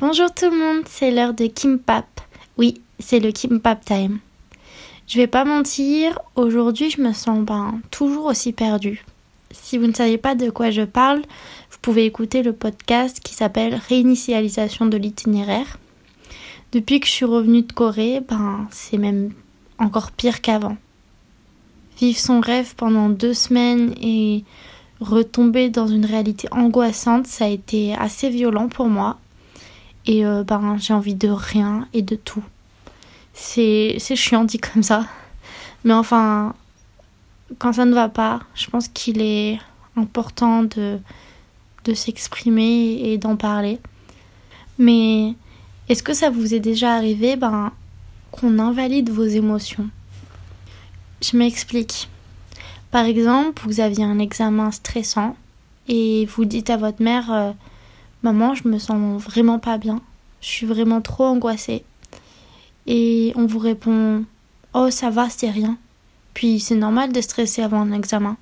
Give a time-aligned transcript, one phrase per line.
[0.00, 2.06] Bonjour tout le monde, c'est l'heure de Kimpap.
[2.56, 4.20] Oui, c'est le Kimpap time.
[5.06, 9.04] Je vais pas mentir, aujourd'hui je me sens ben, toujours aussi perdue.
[9.50, 13.34] Si vous ne savez pas de quoi je parle, vous pouvez écouter le podcast qui
[13.34, 15.78] s'appelle Réinitialisation de l'itinéraire.
[16.72, 19.34] Depuis que je suis revenue de Corée, ben c'est même
[19.78, 20.78] encore pire qu'avant.
[21.98, 24.44] Vivre son rêve pendant deux semaines et
[25.02, 29.18] retomber dans une réalité angoissante, ça a été assez violent pour moi
[30.06, 32.42] et euh, ben, j'ai envie de rien et de tout.
[33.32, 35.06] C'est, chiant dit comme ça.
[35.84, 36.54] Mais enfin,
[37.58, 39.58] quand ça ne va pas, je pense qu'il est
[39.96, 40.98] important de,
[41.84, 43.78] de s'exprimer et d'en parler.
[44.78, 45.34] Mais
[45.88, 47.72] est-ce que ça vous est déjà arrivé ben,
[48.30, 49.88] qu'on invalide vos émotions?
[51.22, 52.08] Je m'explique.
[52.90, 55.36] Par exemple, vous aviez un examen stressant
[55.88, 57.52] et vous dites à votre mère euh,
[58.22, 60.00] Maman, je me sens vraiment pas bien.
[60.40, 61.84] Je suis vraiment trop angoissée.
[62.86, 64.24] Et on vous répond
[64.74, 65.78] Oh, ça va, c'est rien.
[66.34, 68.36] Puis c'est normal de stresser avant un examen.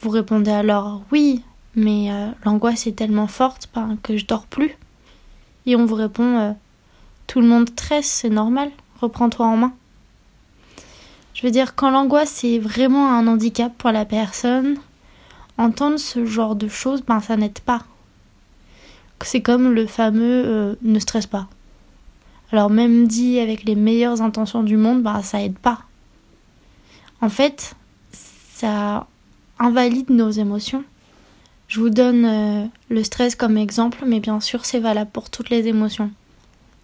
[0.00, 1.42] Vous répondez alors Oui,
[1.76, 4.76] mais euh, l'angoisse est tellement forte ben, que je dors plus.
[5.66, 6.52] Et on vous répond euh,
[7.28, 9.72] Tout le monde stresse, c'est normal, reprends-toi en main.
[11.34, 14.76] Je veux dire, quand l'angoisse est vraiment un handicap pour la personne,
[15.56, 17.84] entendre ce genre de choses, ben ça n'aide pas
[19.24, 21.48] c'est comme le fameux euh, ne stresse pas.
[22.50, 25.80] Alors même dit avec les meilleures intentions du monde, bah ça aide pas.
[27.20, 27.74] En fait,
[28.54, 29.06] ça
[29.58, 30.84] invalide nos émotions.
[31.68, 35.50] Je vous donne euh, le stress comme exemple, mais bien sûr c'est valable pour toutes
[35.50, 36.10] les émotions.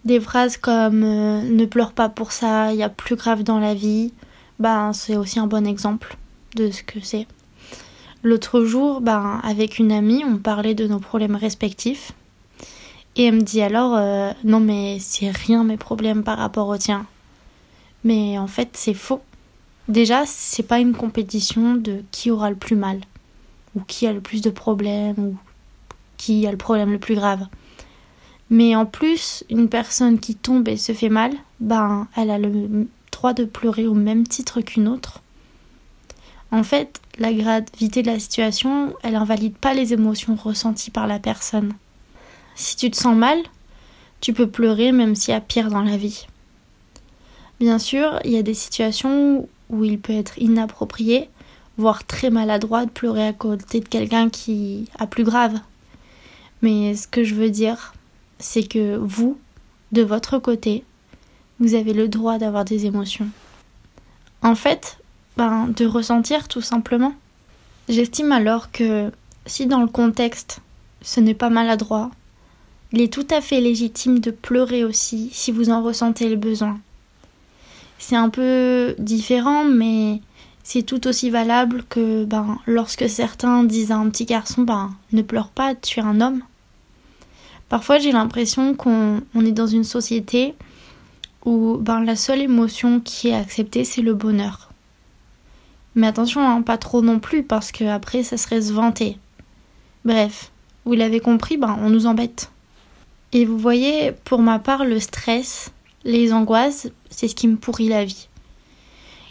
[0.05, 3.59] Des phrases comme euh, ne pleure pas pour ça, il y a plus grave dans
[3.59, 4.13] la vie,
[4.59, 6.17] bah c'est aussi un bon exemple
[6.55, 7.27] de ce que c'est.
[8.21, 12.11] L'autre jour, bah, avec une amie, on parlait de nos problèmes respectifs.
[13.15, 16.77] Et elle me dit alors euh, non mais c'est rien mes problèmes par rapport au
[16.77, 17.05] tien.
[18.03, 19.21] Mais en fait c'est faux.
[19.87, 23.01] Déjà c'est pas une compétition de qui aura le plus mal
[23.75, 25.35] ou qui a le plus de problèmes ou
[26.17, 27.47] qui a le problème le plus grave.
[28.49, 32.87] Mais en plus, une personne qui tombe et se fait mal, ben elle a le
[33.11, 35.21] droit de pleurer au même titre qu'une autre.
[36.51, 41.19] En fait, la gravité de la situation, elle invalide pas les émotions ressenties par la
[41.19, 41.73] personne.
[42.59, 43.37] Si tu te sens mal,
[44.19, 46.27] tu peux pleurer même s'il y a pire dans la vie.
[47.61, 51.29] Bien sûr, il y a des situations où il peut être inapproprié,
[51.77, 55.57] voire très maladroit de pleurer à côté de quelqu'un qui a plus grave.
[56.61, 57.93] Mais ce que je veux dire,
[58.39, 59.39] c'est que vous,
[59.93, 60.83] de votre côté,
[61.61, 63.29] vous avez le droit d'avoir des émotions.
[64.41, 64.97] En fait,
[65.37, 67.13] ben, de ressentir tout simplement.
[67.87, 69.13] J'estime alors que
[69.45, 70.59] si dans le contexte,
[71.01, 72.11] ce n'est pas maladroit,
[72.91, 76.79] il est tout à fait légitime de pleurer aussi si vous en ressentez le besoin.
[77.99, 80.21] C'est un peu différent, mais
[80.63, 85.21] c'est tout aussi valable que ben, lorsque certains disent à un petit garçon ben, ne
[85.21, 86.41] pleure pas, tu es un homme.
[87.67, 90.55] Parfois j'ai l'impression qu'on est dans une société
[91.45, 94.69] où ben, la seule émotion qui est acceptée c'est le bonheur.
[95.95, 99.17] Mais attention, hein, pas trop non plus parce que après ça serait se vanter.
[100.05, 100.51] Bref,
[100.85, 102.49] vous l'avez compris, ben, on nous embête.
[103.31, 105.71] Et vous voyez, pour ma part, le stress,
[106.03, 108.27] les angoisses, c'est ce qui me pourrit la vie.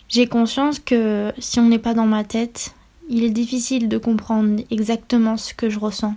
[0.08, 2.74] J'ai conscience que si on n'est pas dans ma tête,
[3.08, 6.14] il est difficile de comprendre exactement ce que je ressens.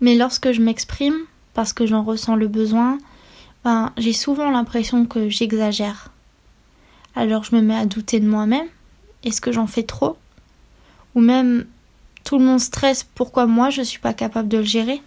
[0.00, 1.18] Mais lorsque je m'exprime,
[1.54, 2.98] parce que j'en ressens le besoin,
[3.64, 6.10] ben, j'ai souvent l'impression que j'exagère.
[7.14, 8.66] Alors je me mets à douter de moi-même.
[9.24, 10.16] Est-ce que j'en fais trop?
[11.14, 11.66] Ou même
[12.24, 15.02] tout le monde stresse, pourquoi moi je ne suis pas capable de le gérer?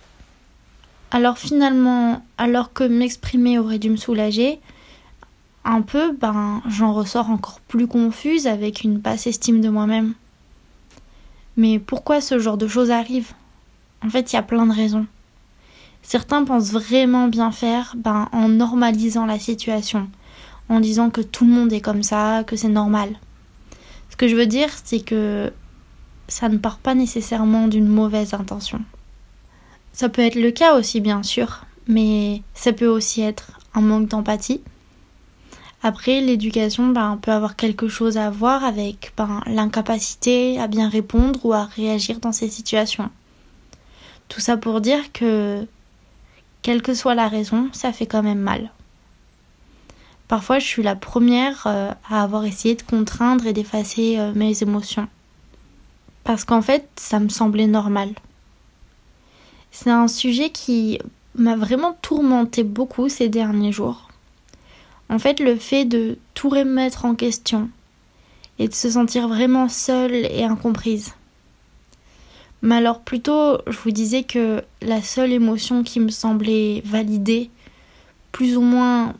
[1.13, 4.59] Alors finalement, alors que m'exprimer aurait dû me soulager,
[5.63, 10.16] un peu, ben j'en ressors encore plus confuse avec une basse estime de moi-même.
[11.56, 13.31] Mais pourquoi ce genre de choses arrive
[14.04, 15.06] En fait, il y a plein de raisons.
[16.01, 20.09] Certains pensent vraiment bien faire ben, en normalisant la situation,
[20.68, 23.19] en disant que tout le monde est comme ça, que c'est normal.
[24.09, 25.54] Ce que je veux dire, c'est que
[26.27, 28.81] ça ne part pas nécessairement d'une mauvaise intention.
[29.94, 34.07] Ça peut être le cas aussi, bien sûr, mais ça peut aussi être un manque
[34.07, 34.62] d'empathie.
[35.84, 41.45] Après, l'éducation ben, peut avoir quelque chose à voir avec ben, l'incapacité à bien répondre
[41.45, 43.10] ou à réagir dans ces situations.
[44.30, 45.68] Tout ça pour dire que,
[46.62, 48.72] quelle que soit la raison, ça fait quand même mal.
[50.28, 54.63] Parfois, je suis la première euh, à avoir essayé de contraindre et d'effacer euh, mes
[54.63, 55.07] émotions.
[56.24, 58.10] Parce qu'en fait, ça me semblait normal.
[59.75, 60.99] C'est un sujet qui,
[61.35, 64.07] m'a vraiment tourmenté beaucoup ces derniers jours.
[65.09, 67.69] En fait, le fait de tout remettre en question
[68.59, 71.13] et de se sentir vraiment seule et incomprise.
[72.61, 77.49] Mais alors plutôt, je vous disais que la seule émotion qui me semblait validée,
[78.31, 79.15] plus ou moins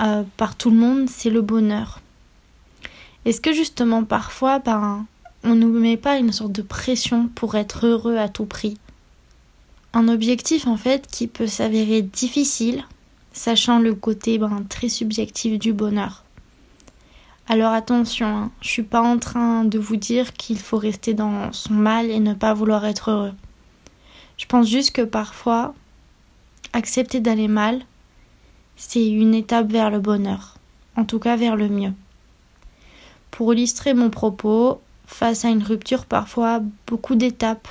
[0.00, 2.00] euh, par tout le monde, c'est le bonheur.
[3.24, 5.04] Est-ce que justement parfois, ben,
[5.42, 8.78] on ne nous met pas une sorte de pression pour être heureux à tout prix?
[9.94, 12.84] Un objectif en fait qui peut s'avérer difficile,
[13.32, 16.24] sachant le côté ben, très subjectif du bonheur.
[17.48, 21.50] Alors attention, hein, je suis pas en train de vous dire qu'il faut rester dans
[21.52, 23.32] son mal et ne pas vouloir être heureux.
[24.36, 25.74] Je pense juste que parfois,
[26.74, 27.80] accepter d'aller mal,
[28.76, 30.56] c'est une étape vers le bonheur,
[30.96, 31.94] en tout cas vers le mieux.
[33.30, 37.68] Pour illustrer mon propos, face à une rupture, parfois beaucoup d'étapes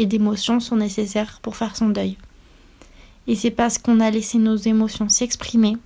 [0.00, 2.16] et d'émotions sont nécessaires pour faire son deuil.
[3.26, 5.76] Et c'est parce qu'on a laissé nos émotions s'exprimer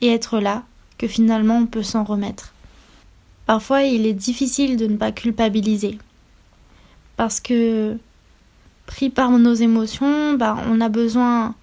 [0.00, 0.64] et être là
[0.98, 2.52] que finalement on peut s'en remettre.
[3.46, 5.98] Parfois, il est difficile de ne pas culpabiliser.
[7.16, 7.96] Parce que,
[8.86, 11.54] pris par nos émotions, bah, on a besoin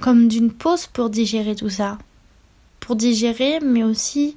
[0.00, 1.96] comme d'une pause pour digérer tout ça.
[2.80, 4.36] Pour digérer, mais aussi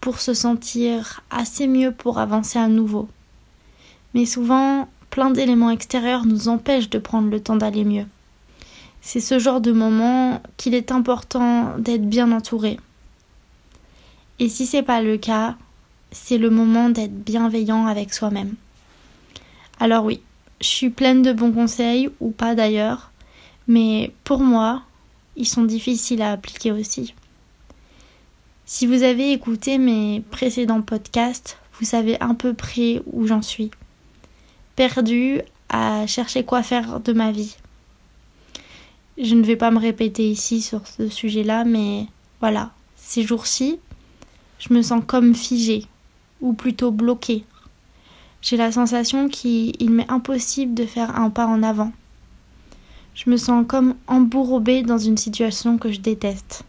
[0.00, 3.06] pour se sentir assez mieux pour avancer à nouveau.
[4.14, 8.04] Mais souvent, plein d'éléments extérieurs nous empêchent de prendre le temps d'aller mieux.
[9.00, 12.78] C'est ce genre de moment qu'il est important d'être bien entouré.
[14.38, 15.56] Et si c'est pas le cas,
[16.10, 18.56] c'est le moment d'être bienveillant avec soi-même.
[19.80, 20.20] Alors oui,
[20.60, 23.10] je suis pleine de bons conseils, ou pas d'ailleurs,
[23.68, 24.82] mais pour moi,
[25.34, 27.14] ils sont difficiles à appliquer aussi.
[28.66, 33.70] Si vous avez écouté mes précédents podcasts, vous savez à peu près où j'en suis.
[34.76, 35.40] Perdue
[35.70, 37.56] à chercher quoi faire de ma vie.
[39.16, 42.06] Je ne vais pas me répéter ici sur ce sujet-là, mais
[42.40, 43.78] voilà, ces jours-ci,
[44.58, 45.86] je me sens comme figée,
[46.42, 47.44] ou plutôt bloquée.
[48.42, 51.92] J'ai la sensation qu'il m'est impossible de faire un pas en avant.
[53.14, 56.64] Je me sens comme embourbée dans une situation que je déteste.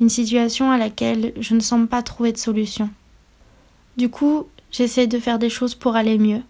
[0.00, 2.88] Une situation à laquelle je ne semble pas trouver de solution.
[3.96, 6.42] Du coup, j'essaie de faire des choses pour aller mieux.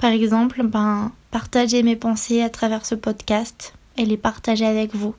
[0.00, 5.14] Par exemple, ben, partager mes pensées à travers ce podcast et les partager avec vous.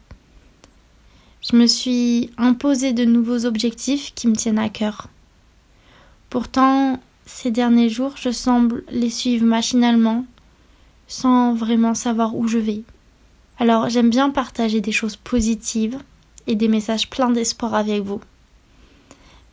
[1.48, 5.08] Je me suis imposé de nouveaux objectifs qui me tiennent à cœur.
[6.32, 10.26] Pourtant, ces derniers jours, je semble les suivre machinalement,
[11.08, 12.82] sans vraiment savoir où je vais.
[13.60, 16.00] Alors, j'aime bien partager des choses positives
[16.48, 18.22] et des messages pleins d'espoir avec vous.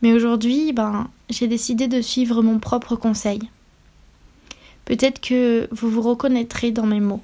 [0.01, 3.41] Mais aujourd'hui, ben, j'ai décidé de suivre mon propre conseil.
[4.85, 7.21] Peut-être que vous vous reconnaîtrez dans mes mots.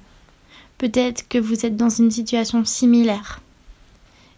[0.78, 3.40] Peut-être que vous êtes dans une situation similaire.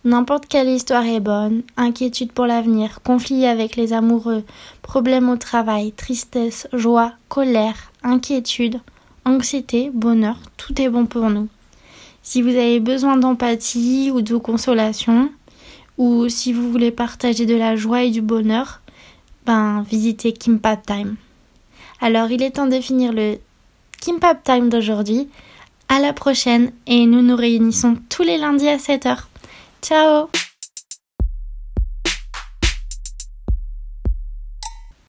[0.02, 4.44] N'importe quelle histoire est bonne, inquiétude pour l'avenir, conflit avec les amoureux,
[4.80, 8.80] problèmes au travail, tristesse, joie, colère, inquiétude,
[9.26, 11.48] anxiété, bonheur, tout est bon pour nous.
[12.22, 15.28] Si vous avez besoin d'empathie ou de consolation,
[16.00, 18.80] ou si vous voulez partager de la joie et du bonheur,
[19.44, 21.16] ben visitez Kimpap Time.
[22.00, 23.36] Alors il est temps de finir le
[24.00, 25.28] Kimpap Time d'aujourd'hui.
[25.90, 29.24] À la prochaine et nous nous réunissons tous les lundis à 7h.
[29.82, 30.30] Ciao